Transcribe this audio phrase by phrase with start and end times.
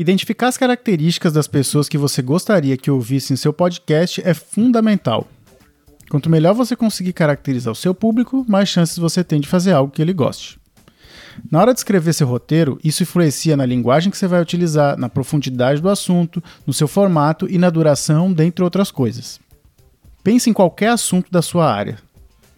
[0.00, 5.28] Identificar as características das pessoas que você gostaria que ouvissem seu podcast é fundamental.
[6.08, 9.92] Quanto melhor você conseguir caracterizar o seu público, mais chances você tem de fazer algo
[9.92, 10.58] que ele goste.
[11.52, 15.10] Na hora de escrever seu roteiro, isso influencia na linguagem que você vai utilizar, na
[15.10, 19.38] profundidade do assunto, no seu formato e na duração, dentre outras coisas.
[20.24, 21.98] Pense em qualquer assunto da sua área.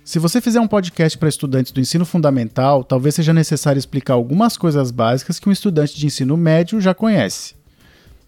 [0.05, 4.57] Se você fizer um podcast para estudantes do ensino fundamental, talvez seja necessário explicar algumas
[4.57, 7.55] coisas básicas que um estudante de ensino médio já conhece.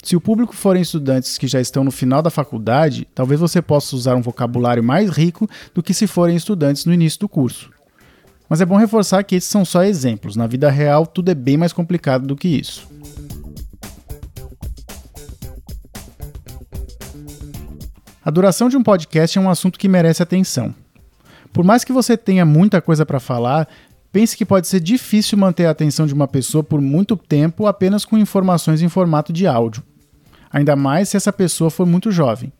[0.00, 3.96] Se o público forem estudantes que já estão no final da faculdade, talvez você possa
[3.96, 7.70] usar um vocabulário mais rico do que se forem estudantes no início do curso.
[8.48, 10.36] Mas é bom reforçar que esses são só exemplos.
[10.36, 12.86] Na vida real, tudo é bem mais complicado do que isso.
[18.24, 20.72] A duração de um podcast é um assunto que merece atenção.
[21.54, 23.68] Por mais que você tenha muita coisa para falar,
[24.10, 28.04] pense que pode ser difícil manter a atenção de uma pessoa por muito tempo apenas
[28.04, 29.80] com informações em formato de áudio.
[30.52, 32.52] Ainda mais se essa pessoa for muito jovem.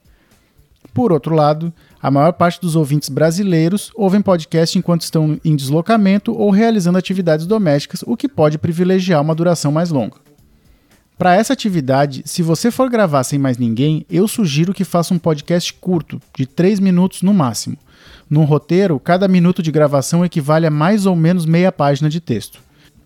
[0.94, 6.32] Por outro lado, a maior parte dos ouvintes brasileiros ouvem podcast enquanto estão em deslocamento
[6.32, 10.19] ou realizando atividades domésticas, o que pode privilegiar uma duração mais longa.
[11.16, 15.18] Para essa atividade, se você for gravar sem mais ninguém, eu sugiro que faça um
[15.18, 17.76] podcast curto, de 3 minutos no máximo.
[18.28, 22.58] Num roteiro, cada minuto de gravação equivale a mais ou menos meia página de texto.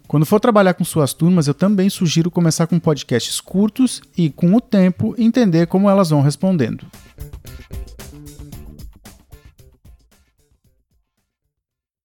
[0.06, 4.54] Quando for trabalhar com suas turmas, eu também sugiro começar com podcasts curtos e, com
[4.54, 6.86] o tempo, entender como elas vão respondendo.